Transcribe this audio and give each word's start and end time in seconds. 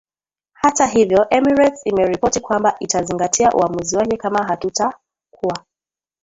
Hata 0.53 0.85
hivyo 0.85 1.27
Emirates 1.29 1.85
imeripoti 1.85 2.39
kwamba 2.39 2.75
itazingatia 2.79 3.51
uamuzi 3.51 3.97
wake 3.97 4.17
kama 4.17 4.43
hakutakuwa 4.43 5.65